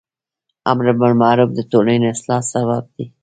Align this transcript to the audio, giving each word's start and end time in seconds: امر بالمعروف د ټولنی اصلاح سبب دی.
امر 0.71 0.87
بالمعروف 0.99 1.49
د 1.55 1.59
ټولنی 1.71 2.07
اصلاح 2.15 2.41
سبب 2.51 2.83
دی. 2.95 3.05